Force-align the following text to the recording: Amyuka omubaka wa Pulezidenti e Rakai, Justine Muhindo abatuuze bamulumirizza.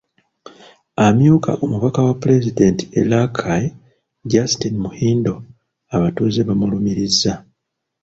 Amyuka 1.05 1.51
omubaka 1.63 1.99
wa 2.07 2.13
Pulezidenti 2.21 2.83
e 2.99 3.01
Rakai, 3.11 3.65
Justine 4.31 4.77
Muhindo 4.83 5.33
abatuuze 5.95 6.41
bamulumirizza. 6.47 7.33